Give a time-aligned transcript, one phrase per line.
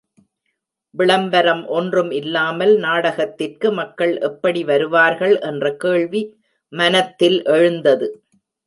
[0.95, 6.23] விளம்பரம் ஒன்றும் இல்லாமல் நாடகத்திற்கு மக்கள் எப்படி வருவார்கள் என்ற கேள்வி
[6.73, 8.09] மனத்தில் எழுந்தது.